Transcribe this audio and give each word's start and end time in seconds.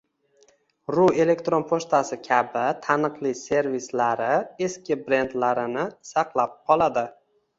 ru 0.93 1.03
elektron 1.23 1.65
pochtasi 1.71 2.17
kabi 2.27 2.63
taniqli 2.87 3.33
servislari 3.43 4.31
eski 4.69 4.97
brendlarini 5.05 5.87
saqlab 6.13 6.57
qoladi 6.71 7.07